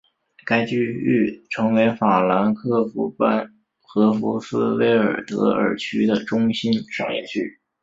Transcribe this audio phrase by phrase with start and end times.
[0.47, 3.53] 该区域成为法兰克福班
[3.83, 7.59] 荷福斯威尔德尔区的中心商业区。